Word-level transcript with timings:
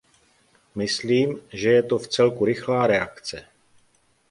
Myslím, 0.75 1.41
že 1.53 1.69
je 1.69 1.83
to 1.83 1.97
vcelku 1.99 2.45
rychlá 2.45 2.87
reakce. 2.87 3.45